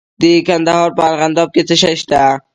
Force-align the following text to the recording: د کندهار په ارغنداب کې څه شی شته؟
د 0.21 0.23
کندهار 0.47 0.89
په 0.97 1.01
ارغنداب 1.09 1.49
کې 1.55 1.61
څه 1.67 1.75
شی 1.81 1.93
شته؟ 2.01 2.21